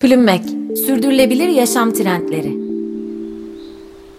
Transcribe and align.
Plümmek, 0.00 0.42
sürdürülebilir 0.86 1.48
yaşam 1.48 1.92
trendleri. 1.92 2.56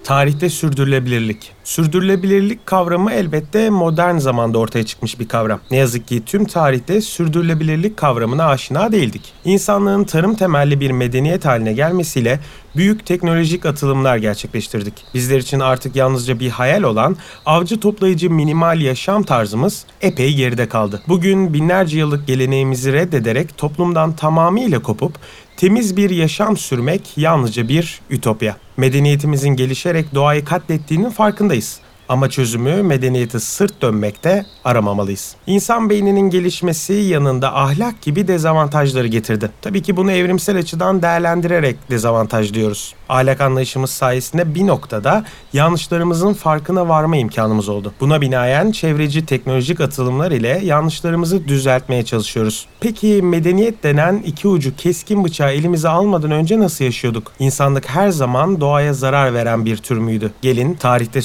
Tarihte 0.03 0.49
sürdürülebilirlik. 0.49 1.51
Sürdürülebilirlik 1.63 2.65
kavramı 2.65 3.11
elbette 3.11 3.69
modern 3.69 4.17
zamanda 4.17 4.59
ortaya 4.59 4.85
çıkmış 4.85 5.19
bir 5.19 5.27
kavram. 5.27 5.59
Ne 5.71 5.77
yazık 5.77 6.07
ki 6.07 6.21
tüm 6.25 6.45
tarihte 6.45 7.01
sürdürülebilirlik 7.01 7.97
kavramına 7.97 8.45
aşina 8.45 8.91
değildik. 8.91 9.33
İnsanlığın 9.45 10.03
tarım 10.03 10.35
temelli 10.35 10.79
bir 10.79 10.91
medeniyet 10.91 11.45
haline 11.45 11.73
gelmesiyle 11.73 12.39
büyük 12.75 13.05
teknolojik 13.05 13.65
atılımlar 13.65 14.17
gerçekleştirdik. 14.17 14.93
Bizler 15.13 15.37
için 15.37 15.59
artık 15.59 15.95
yalnızca 15.95 16.39
bir 16.39 16.49
hayal 16.49 16.83
olan 16.83 17.17
avcı 17.45 17.79
toplayıcı 17.79 18.29
minimal 18.29 18.81
yaşam 18.81 19.23
tarzımız 19.23 19.85
epey 20.01 20.33
geride 20.33 20.69
kaldı. 20.69 21.01
Bugün 21.07 21.53
binlerce 21.53 21.97
yıllık 21.97 22.27
geleneğimizi 22.27 22.93
reddederek 22.93 23.57
toplumdan 23.57 24.15
tamamıyla 24.15 24.81
kopup 24.81 25.13
temiz 25.57 25.97
bir 25.97 26.09
yaşam 26.09 26.57
sürmek 26.57 27.17
yalnızca 27.17 27.67
bir 27.67 28.01
ütopya. 28.09 28.57
Medeniyetimizin 28.77 29.49
gelişerek 29.49 30.15
doğayı 30.15 30.45
katlettiğinin 30.45 31.09
farkındayız. 31.09 31.79
Ama 32.11 32.29
çözümü 32.29 32.83
medeniyeti 32.83 33.39
sırt 33.39 33.81
dönmekte 33.81 34.45
aramamalıyız. 34.65 35.35
İnsan 35.47 35.89
beyninin 35.89 36.29
gelişmesi 36.29 36.93
yanında 36.93 37.55
ahlak 37.55 38.01
gibi 38.01 38.27
dezavantajları 38.27 39.07
getirdi. 39.07 39.49
Tabii 39.61 39.81
ki 39.81 39.97
bunu 39.97 40.11
evrimsel 40.11 40.57
açıdan 40.57 41.01
değerlendirerek 41.01 41.75
dezavantajlıyoruz. 41.89 42.93
Ahlak 43.09 43.41
anlayışımız 43.41 43.89
sayesinde 43.89 44.55
bir 44.55 44.67
noktada 44.67 45.25
yanlışlarımızın 45.53 46.33
farkına 46.33 46.89
varma 46.89 47.17
imkanımız 47.17 47.69
oldu. 47.69 47.93
Buna 47.99 48.21
binaen 48.21 48.71
çevreci 48.71 49.25
teknolojik 49.25 49.81
atılımlar 49.81 50.31
ile 50.31 50.61
yanlışlarımızı 50.63 51.47
düzeltmeye 51.47 52.05
çalışıyoruz. 52.05 52.65
Peki 52.79 53.21
medeniyet 53.23 53.83
denen 53.83 54.23
iki 54.25 54.47
ucu 54.47 54.75
keskin 54.75 55.23
bıçağı 55.23 55.51
elimize 55.51 55.89
almadan 55.89 56.31
önce 56.31 56.59
nasıl 56.59 56.85
yaşıyorduk? 56.85 57.31
İnsanlık 57.39 57.89
her 57.89 58.09
zaman 58.09 58.61
doğaya 58.61 58.93
zarar 58.93 59.33
veren 59.33 59.65
bir 59.65 59.77
tür 59.77 59.97
müydü? 59.97 60.31
Gelin 60.41 60.73
tarihte 60.73 61.21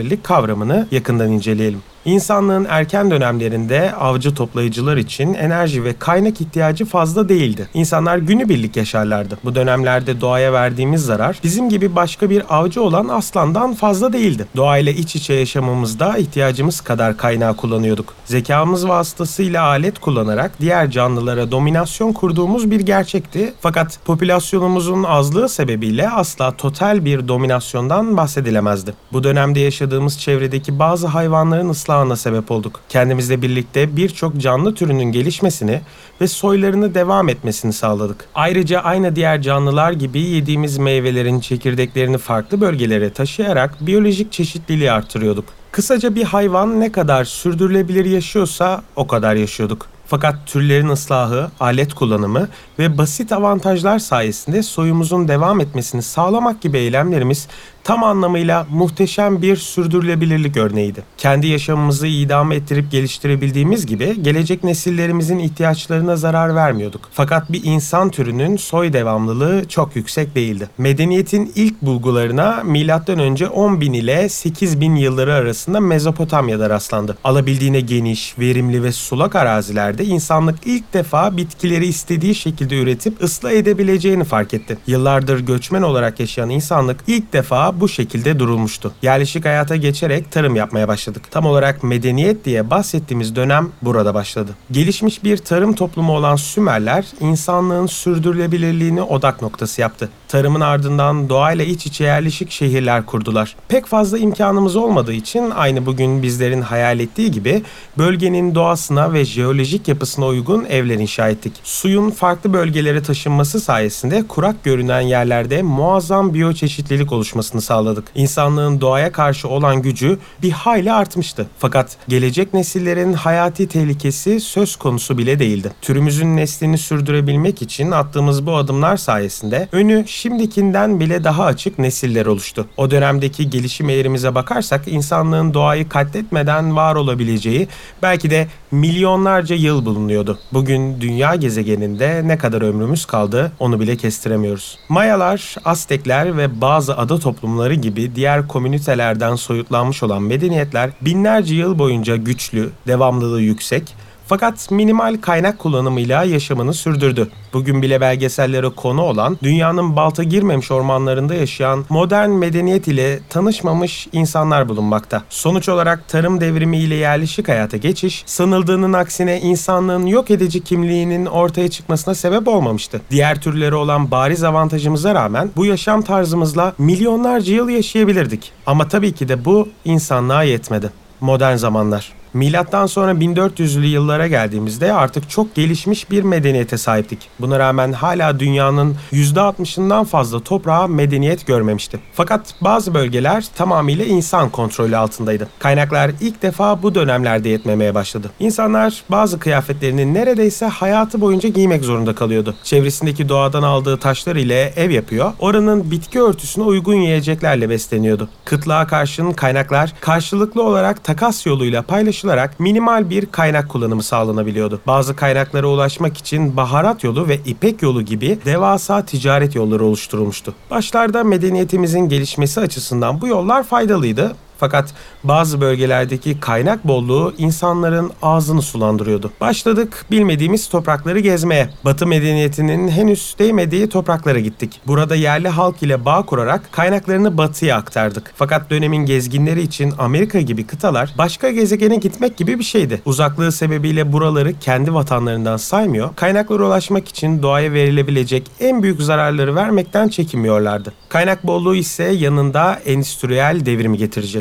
sürdürülebilirlik 0.00 0.24
kavramını 0.24 0.86
yakından 0.90 1.32
inceleyelim. 1.32 1.82
İnsanlığın 2.04 2.66
erken 2.68 3.10
dönemlerinde 3.10 3.94
avcı 3.94 4.34
toplayıcılar 4.34 4.96
için 4.96 5.34
enerji 5.34 5.84
ve 5.84 5.94
kaynak 5.98 6.40
ihtiyacı 6.40 6.84
fazla 6.84 7.28
değildi. 7.28 7.68
İnsanlar 7.74 8.18
günübirlik 8.18 8.76
yaşarlardı. 8.76 9.38
Bu 9.44 9.54
dönemlerde 9.54 10.20
doğaya 10.20 10.52
verdiğimiz 10.52 11.02
zarar 11.02 11.40
bizim 11.44 11.68
gibi 11.68 11.96
başka 11.96 12.30
bir 12.30 12.42
avcı 12.48 12.82
olan 12.82 13.08
aslandan 13.08 13.74
fazla 13.74 14.12
değildi. 14.12 14.46
Doğayla 14.56 14.92
iç 14.92 15.16
içe 15.16 15.34
yaşamımızda 15.34 16.16
ihtiyacımız 16.18 16.80
kadar 16.80 17.16
kaynağı 17.16 17.56
kullanıyorduk. 17.56 18.14
Zekamız 18.24 18.88
vasıtasıyla 18.88 19.62
alet 19.62 19.98
kullanarak 19.98 20.50
diğer 20.60 20.90
canlılara 20.90 21.50
dominasyon 21.50 22.12
kurduğumuz 22.12 22.70
bir 22.70 22.80
gerçekti. 22.80 23.52
Fakat 23.60 23.98
popülasyonumuzun 24.04 25.02
azlığı 25.02 25.48
sebebiyle 25.48 26.10
asla 26.10 26.56
total 26.56 27.04
bir 27.04 27.28
dominasyondan 27.28 28.16
bahsedilemezdi. 28.16 28.94
Bu 29.12 29.24
dönemde 29.24 29.60
yaşadığımız 29.60 30.18
çevredeki 30.18 30.78
bazı 30.78 31.06
hayvanların 31.06 31.68
ıslah 31.68 31.89
ıslahına 31.90 32.16
sebep 32.16 32.50
olduk. 32.50 32.80
Kendimizle 32.88 33.42
birlikte 33.42 33.96
birçok 33.96 34.36
canlı 34.36 34.74
türünün 34.74 35.12
gelişmesini 35.12 35.80
ve 36.20 36.28
soylarını 36.28 36.94
devam 36.94 37.28
etmesini 37.28 37.72
sağladık. 37.72 38.24
Ayrıca 38.34 38.80
aynı 38.80 39.16
diğer 39.16 39.42
canlılar 39.42 39.92
gibi 39.92 40.20
yediğimiz 40.20 40.78
meyvelerin 40.78 41.40
çekirdeklerini 41.40 42.18
farklı 42.18 42.60
bölgelere 42.60 43.12
taşıyarak 43.12 43.86
biyolojik 43.86 44.32
çeşitliliği 44.32 44.92
artırıyorduk. 44.92 45.44
Kısaca 45.72 46.14
bir 46.14 46.24
hayvan 46.24 46.80
ne 46.80 46.92
kadar 46.92 47.24
sürdürülebilir 47.24 48.04
yaşıyorsa 48.04 48.82
o 48.96 49.06
kadar 49.06 49.34
yaşıyorduk. 49.34 49.86
Fakat 50.06 50.34
türlerin 50.46 50.88
ıslahı, 50.88 51.50
alet 51.60 51.94
kullanımı 51.94 52.48
ve 52.78 52.98
basit 52.98 53.32
avantajlar 53.32 53.98
sayesinde 53.98 54.62
soyumuzun 54.62 55.28
devam 55.28 55.60
etmesini 55.60 56.02
sağlamak 56.02 56.60
gibi 56.60 56.78
eylemlerimiz 56.78 57.48
tam 57.84 58.04
anlamıyla 58.04 58.66
muhteşem 58.70 59.42
bir 59.42 59.56
sürdürülebilirlik 59.56 60.56
örneğiydi. 60.56 61.02
Kendi 61.18 61.46
yaşamımızı 61.46 62.06
idame 62.06 62.54
ettirip 62.54 62.90
geliştirebildiğimiz 62.90 63.86
gibi 63.86 64.22
gelecek 64.22 64.64
nesillerimizin 64.64 65.38
ihtiyaçlarına 65.38 66.16
zarar 66.16 66.54
vermiyorduk. 66.54 67.08
Fakat 67.12 67.52
bir 67.52 67.64
insan 67.64 68.10
türünün 68.10 68.56
soy 68.56 68.92
devamlılığı 68.92 69.68
çok 69.68 69.96
yüksek 69.96 70.34
değildi. 70.34 70.68
Medeniyetin 70.78 71.52
ilk 71.54 71.82
bulgularına 71.82 72.62
M.Ö. 72.64 73.48
10 73.48 73.80
bin 73.80 73.92
ile 73.92 74.28
8 74.28 74.80
bin 74.80 74.96
yılları 74.96 75.34
arasında 75.34 75.80
Mezopotamya'da 75.80 76.70
rastlandı. 76.70 77.16
Alabildiğine 77.24 77.80
geniş, 77.80 78.38
verimli 78.38 78.82
ve 78.82 78.92
sulak 78.92 79.36
arazilerde 79.36 80.04
insanlık 80.04 80.58
ilk 80.64 80.94
defa 80.94 81.36
bitkileri 81.36 81.86
istediği 81.86 82.34
şekilde 82.34 82.82
üretip 82.82 83.22
ıslah 83.22 83.50
edebileceğini 83.50 84.24
fark 84.24 84.54
etti. 84.54 84.78
Yıllardır 84.86 85.40
göçmen 85.40 85.82
olarak 85.82 86.20
yaşayan 86.20 86.50
insanlık 86.50 87.00
ilk 87.06 87.32
defa 87.32 87.69
bu 87.80 87.88
şekilde 87.88 88.38
durulmuştu. 88.38 88.92
Yerleşik 89.02 89.44
hayata 89.44 89.76
geçerek 89.76 90.32
tarım 90.32 90.56
yapmaya 90.56 90.88
başladık. 90.88 91.22
Tam 91.30 91.46
olarak 91.46 91.82
medeniyet 91.82 92.44
diye 92.44 92.70
bahsettiğimiz 92.70 93.36
dönem 93.36 93.68
burada 93.82 94.14
başladı. 94.14 94.50
Gelişmiş 94.70 95.24
bir 95.24 95.36
tarım 95.36 95.74
toplumu 95.74 96.12
olan 96.12 96.36
Sümerler 96.36 97.06
insanlığın 97.20 97.86
sürdürülebilirliğini 97.86 99.02
odak 99.02 99.42
noktası 99.42 99.80
yaptı. 99.80 100.08
Tarımın 100.28 100.60
ardından 100.60 101.28
doğayla 101.28 101.64
iç 101.64 101.86
içe 101.86 102.04
yerleşik 102.04 102.50
şehirler 102.50 103.06
kurdular. 103.06 103.56
Pek 103.68 103.86
fazla 103.86 104.18
imkanımız 104.18 104.76
olmadığı 104.76 105.12
için 105.12 105.50
aynı 105.50 105.86
bugün 105.86 106.22
bizlerin 106.22 106.62
hayal 106.62 107.00
ettiği 107.00 107.30
gibi 107.30 107.62
bölgenin 107.98 108.54
doğasına 108.54 109.12
ve 109.12 109.24
jeolojik 109.24 109.88
yapısına 109.88 110.26
uygun 110.26 110.64
evler 110.64 110.94
inşa 110.94 111.28
ettik. 111.28 111.52
Suyun 111.64 112.10
farklı 112.10 112.52
bölgelere 112.52 113.02
taşınması 113.02 113.60
sayesinde 113.60 114.26
kurak 114.28 114.64
görünen 114.64 115.00
yerlerde 115.00 115.62
muazzam 115.62 116.34
biyoçeşitlilik 116.34 117.12
oluşmasını 117.12 117.59
olmasını 117.60 117.70
sağladık. 117.70 118.04
İnsanlığın 118.14 118.80
doğaya 118.80 119.12
karşı 119.12 119.48
olan 119.48 119.82
gücü 119.82 120.18
bir 120.42 120.50
hayli 120.50 120.92
artmıştı. 120.92 121.46
Fakat 121.58 121.96
gelecek 122.08 122.54
nesillerin 122.54 123.12
hayati 123.12 123.68
tehlikesi 123.68 124.40
söz 124.40 124.76
konusu 124.76 125.18
bile 125.18 125.38
değildi. 125.38 125.72
Türümüzün 125.82 126.36
neslini 126.36 126.78
sürdürebilmek 126.78 127.62
için 127.62 127.90
attığımız 127.90 128.46
bu 128.46 128.56
adımlar 128.56 128.96
sayesinde 128.96 129.68
önü 129.72 130.04
şimdikinden 130.06 131.00
bile 131.00 131.24
daha 131.24 131.44
açık 131.44 131.78
nesiller 131.78 132.26
oluştu. 132.26 132.66
O 132.76 132.90
dönemdeki 132.90 133.50
gelişim 133.50 133.90
eğrimize 133.90 134.34
bakarsak 134.34 134.88
insanlığın 134.88 135.54
doğayı 135.54 135.88
katletmeden 135.88 136.76
var 136.76 136.94
olabileceği 136.94 137.68
belki 138.02 138.30
de 138.30 138.48
milyonlarca 138.70 139.56
yıl 139.56 139.84
bulunuyordu. 139.84 140.38
Bugün 140.52 141.00
dünya 141.00 141.34
gezegeninde 141.34 142.22
ne 142.24 142.38
kadar 142.38 142.62
ömrümüz 142.62 143.04
kaldı 143.04 143.52
onu 143.58 143.80
bile 143.80 143.96
kestiremiyoruz. 143.96 144.78
Mayalar, 144.88 145.56
Aztekler 145.64 146.36
ve 146.36 146.60
bazı 146.60 146.96
ada 146.96 147.18
toplumları 147.18 147.49
gibi 147.74 148.14
diğer 148.14 148.48
komünitelerden 148.48 149.34
soyutlanmış 149.34 150.02
olan 150.02 150.22
medeniyetler 150.22 150.90
binlerce 151.00 151.54
yıl 151.54 151.78
boyunca 151.78 152.16
güçlü, 152.16 152.70
devamlılığı 152.86 153.40
yüksek 153.40 153.94
fakat 154.30 154.70
minimal 154.70 155.16
kaynak 155.20 155.58
kullanımıyla 155.58 156.24
yaşamını 156.24 156.74
sürdürdü. 156.74 157.28
Bugün 157.52 157.82
bile 157.82 158.00
belgesellere 158.00 158.68
konu 158.68 159.02
olan 159.02 159.38
dünyanın 159.42 159.96
balta 159.96 160.22
girmemiş 160.22 160.70
ormanlarında 160.70 161.34
yaşayan 161.34 161.84
modern 161.88 162.30
medeniyet 162.30 162.88
ile 162.88 163.20
tanışmamış 163.28 164.08
insanlar 164.12 164.68
bulunmakta. 164.68 165.22
Sonuç 165.28 165.68
olarak 165.68 166.08
tarım 166.08 166.40
devrimi 166.40 166.78
ile 166.78 166.94
yerleşik 166.94 167.48
hayata 167.48 167.76
geçiş 167.76 168.22
sanıldığının 168.26 168.92
aksine 168.92 169.40
insanlığın 169.40 170.06
yok 170.06 170.30
edici 170.30 170.64
kimliğinin 170.64 171.26
ortaya 171.26 171.70
çıkmasına 171.70 172.14
sebep 172.14 172.48
olmamıştı. 172.48 173.00
Diğer 173.10 173.40
türleri 173.40 173.74
olan 173.74 174.10
bariz 174.10 174.44
avantajımıza 174.44 175.14
rağmen 175.14 175.50
bu 175.56 175.66
yaşam 175.66 176.02
tarzımızla 176.02 176.74
milyonlarca 176.78 177.54
yıl 177.54 177.68
yaşayabilirdik. 177.68 178.52
Ama 178.66 178.88
tabii 178.88 179.12
ki 179.12 179.28
de 179.28 179.44
bu 179.44 179.68
insanlığa 179.84 180.42
yetmedi. 180.42 180.90
Modern 181.20 181.56
zamanlar. 181.56 182.19
Milattan 182.34 182.86
sonra 182.86 183.12
1400'lü 183.12 183.86
yıllara 183.86 184.26
geldiğimizde 184.26 184.92
artık 184.92 185.30
çok 185.30 185.54
gelişmiş 185.54 186.10
bir 186.10 186.22
medeniyete 186.22 186.78
sahiptik. 186.78 187.18
Buna 187.40 187.58
rağmen 187.58 187.92
hala 187.92 188.40
dünyanın 188.40 188.96
%60'ından 189.12 190.04
fazla 190.04 190.40
toprağı 190.40 190.88
medeniyet 190.88 191.46
görmemişti. 191.46 191.98
Fakat 192.12 192.54
bazı 192.60 192.94
bölgeler 192.94 193.44
tamamıyla 193.54 194.04
insan 194.04 194.50
kontrolü 194.50 194.96
altındaydı. 194.96 195.48
Kaynaklar 195.58 196.10
ilk 196.20 196.42
defa 196.42 196.82
bu 196.82 196.94
dönemlerde 196.94 197.48
yetmemeye 197.48 197.94
başladı. 197.94 198.30
İnsanlar 198.40 199.02
bazı 199.08 199.38
kıyafetlerini 199.38 200.14
neredeyse 200.14 200.66
hayatı 200.66 201.20
boyunca 201.20 201.48
giymek 201.48 201.84
zorunda 201.84 202.14
kalıyordu. 202.14 202.54
Çevresindeki 202.64 203.28
doğadan 203.28 203.62
aldığı 203.62 203.96
taşlar 203.96 204.36
ile 204.36 204.72
ev 204.76 204.90
yapıyor, 204.90 205.32
oranın 205.38 205.90
bitki 205.90 206.22
örtüsüne 206.22 206.64
uygun 206.64 206.94
yiyeceklerle 206.94 207.70
besleniyordu. 207.70 208.28
Kıtlığa 208.44 208.86
karşın 208.86 209.32
kaynaklar 209.32 209.92
karşılıklı 210.00 210.62
olarak 210.62 211.04
takas 211.04 211.46
yoluyla 211.46 211.82
paylaşılıyordu 211.82 212.19
paylaşılarak 212.20 212.60
minimal 212.60 213.10
bir 213.10 213.26
kaynak 213.26 213.68
kullanımı 213.68 214.02
sağlanabiliyordu. 214.02 214.80
Bazı 214.86 215.16
kaynaklara 215.16 215.66
ulaşmak 215.66 216.18
için 216.18 216.56
baharat 216.56 217.04
yolu 217.04 217.28
ve 217.28 217.36
ipek 217.46 217.82
yolu 217.82 218.02
gibi 218.02 218.38
devasa 218.44 219.04
ticaret 219.04 219.54
yolları 219.54 219.84
oluşturulmuştu. 219.84 220.54
Başlarda 220.70 221.24
medeniyetimizin 221.24 222.08
gelişmesi 222.08 222.60
açısından 222.60 223.20
bu 223.20 223.26
yollar 223.26 223.62
faydalıydı 223.62 224.36
Fakat 224.60 224.94
bazı 225.24 225.60
bölgelerdeki 225.60 226.40
kaynak 226.40 226.88
bolluğu 226.88 227.34
insanların 227.38 228.10
ağzını 228.22 228.62
sulandırıyordu. 228.62 229.32
Başladık 229.40 230.06
bilmediğimiz 230.10 230.68
toprakları 230.68 231.20
gezmeye. 231.20 231.70
Batı 231.84 232.06
medeniyetinin 232.06 232.88
henüz 232.88 233.36
değmediği 233.38 233.88
topraklara 233.88 234.38
gittik. 234.38 234.80
Burada 234.86 235.14
yerli 235.14 235.48
halk 235.48 235.82
ile 235.82 236.04
bağ 236.04 236.22
kurarak 236.22 236.72
kaynaklarını 236.72 237.38
batıya 237.38 237.76
aktardık. 237.76 238.32
Fakat 238.36 238.70
dönemin 238.70 239.06
gezginleri 239.06 239.62
için 239.62 239.92
Amerika 239.98 240.40
gibi 240.40 240.66
kıtalar 240.66 241.14
başka 241.18 241.50
gezegene 241.50 241.96
gitmek 241.96 242.36
gibi 242.36 242.58
bir 242.58 242.64
şeydi. 242.64 243.02
Uzaklığı 243.04 243.52
sebebiyle 243.52 244.12
buraları 244.12 244.58
kendi 244.58 244.94
vatanlarından 244.94 245.56
saymıyor, 245.56 246.10
kaynaklara 246.16 246.66
ulaşmak 246.66 247.08
için 247.08 247.42
doğaya 247.42 247.72
verilebilecek 247.72 248.50
en 248.60 248.82
büyük 248.82 249.02
zararları 249.02 249.54
vermekten 249.54 250.08
çekinmiyorlardı. 250.08 250.92
Kaynak 251.08 251.46
bolluğu 251.46 251.74
ise 251.74 252.04
yanında 252.04 252.80
endüstriyel 252.86 253.66
devrimi 253.66 253.98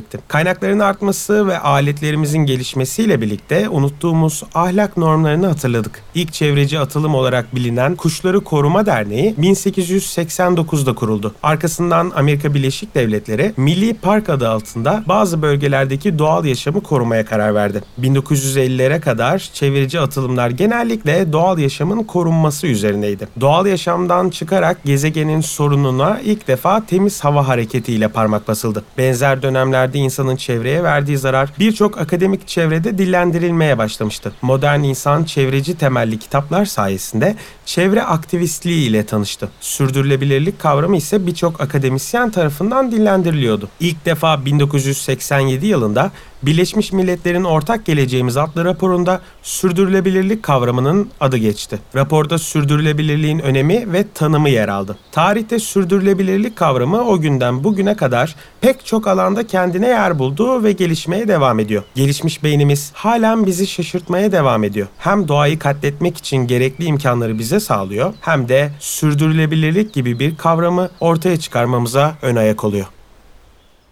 getirecekti. 0.10 0.20
Kaynakların 0.28 0.80
artması 0.80 1.48
ve 1.48 1.60
aletlerimizin 1.60 2.40
gelişmesiyle 2.40 3.22
birlikte 3.22 3.70
unuttuğumuz 3.70 4.44
ahlak 4.54 4.98
normlarını 4.98 5.48
hatırladık. 5.48 6.04
İlk 6.16 6.34
çevreci 6.34 6.80
atılım 6.80 7.16
olarak 7.16 7.56
bilinen 7.56 7.96
Kuşları 7.96 8.42
Koruma 8.42 8.86
Derneği 8.86 9.36
1889'da 9.40 10.96
kuruldu. 10.96 11.36
Arkasından 11.44 12.12
Amerika 12.16 12.54
Birleşik 12.54 12.96
Devletleri 12.96 13.54
Milli 13.58 13.94
Park 13.94 14.30
adı 14.30 14.50
altında 14.50 15.04
bazı 15.08 15.42
bölgelerdeki 15.42 16.20
doğal 16.20 16.46
yaşamı 16.46 16.84
korumaya 16.84 17.26
karar 17.26 17.56
verdi. 17.56 17.82
1950'lere 18.02 19.00
kadar 19.00 19.50
çevreci 19.54 20.00
atılımlar 20.00 20.50
genellikle 20.50 21.34
doğal 21.34 21.58
yaşamın 21.58 22.04
korunması 22.04 22.68
üzerineydi. 22.68 23.28
Doğal 23.42 23.66
yaşamdan 23.66 24.30
çıkarak 24.30 24.84
gezegenin 24.84 25.42
sorununa 25.42 26.20
ilk 26.24 26.48
defa 26.48 26.86
temiz 26.86 27.24
hava 27.24 27.48
hareketiyle 27.48 28.08
parmak 28.08 28.48
basıldı. 28.48 28.84
Benzer 28.98 29.42
dönemlerde 29.42 29.99
insanın 30.00 30.36
çevreye 30.36 30.84
verdiği 30.84 31.18
zarar 31.18 31.54
birçok 31.60 31.98
akademik 31.98 32.48
çevrede 32.48 32.98
dillendirilmeye 32.98 33.78
başlamıştı. 33.78 34.34
Modern 34.42 34.84
insan 34.84 35.24
çevreci 35.24 35.78
temelli 35.78 36.20
kitaplar 36.20 36.66
sayesinde 36.66 37.36
çevre 37.66 38.04
aktivistliği 38.04 38.90
ile 38.90 39.06
tanıştı. 39.06 39.50
Sürdürülebilirlik 39.60 40.60
kavramı 40.60 40.98
ise 40.98 41.28
birçok 41.28 41.62
akademisyen 41.62 42.32
tarafından 42.32 42.92
dillendiriliyordu. 42.92 43.70
İlk 43.80 44.06
defa 44.06 44.46
1987 44.46 45.68
yılında 45.68 46.12
Birleşmiş 46.44 46.92
Milletler'in 46.92 47.44
Ortak 47.44 47.86
Geleceğimiz 47.86 48.38
adlı 48.38 48.66
raporunda 48.66 49.22
sürdürülebilirlik 49.44 50.44
kavramının 50.44 51.10
adı 51.20 51.38
geçti. 51.38 51.80
Raporda 51.96 52.38
sürdürülebilirliğin 52.38 53.40
önemi 53.40 53.94
ve 53.94 54.06
tanımı 54.14 54.50
yer 54.50 54.68
aldı. 54.68 54.98
Tarihte 55.12 55.60
sürdürülebilirlik 55.60 56.56
kavramı 56.56 57.02
o 57.02 57.20
günden 57.20 57.64
bugüne 57.64 57.96
kadar 57.96 58.36
pek 58.62 58.86
çok 58.86 59.08
alanda 59.08 59.48
kendine 59.48 59.88
yer 59.88 60.20
buldu 60.20 60.64
ve 60.64 60.72
gelişmeye 60.72 61.28
devam 61.28 61.60
ediyor. 61.60 61.84
Gelişmiş 61.96 62.44
beynimiz 62.44 62.92
halen 62.94 63.46
bizi 63.46 63.68
şaşırtmaya 63.68 64.32
devam 64.32 64.64
ediyor. 64.64 64.88
Hem 64.98 65.28
doğayı 65.28 65.60
katletmek 65.60 66.18
için 66.18 66.38
gerekli 66.38 66.86
imkanları 66.86 67.40
bize 67.40 67.60
sağlıyor 67.60 68.14
hem 68.22 68.50
de 68.50 68.72
sürdürülebilirlik 68.80 69.94
gibi 69.94 70.20
bir 70.20 70.38
kavramı 70.38 70.90
ortaya 71.00 71.40
çıkarmamıza 71.40 72.16
ön 72.22 72.36
ayak 72.36 72.64
oluyor. 72.64 72.86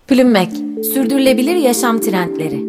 Plümmek, 0.08 0.50
sürdürülebilir 0.94 1.56
yaşam 1.56 2.00
trendleri. 2.02 2.67